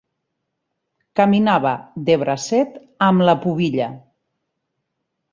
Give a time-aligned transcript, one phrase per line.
[1.19, 1.73] Caminava
[2.07, 3.91] de bracet amb la pubilla.